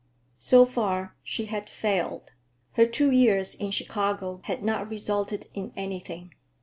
So 0.39 0.65
far 0.65 1.15
she 1.21 1.45
had 1.45 1.69
failed. 1.69 2.31
Her 2.71 2.87
two 2.87 3.11
years 3.11 3.53
in 3.53 3.69
Chicago 3.69 4.41
had 4.45 4.63
not 4.63 4.89
resulted 4.89 5.45
in 5.53 5.71
anything. 5.75 6.33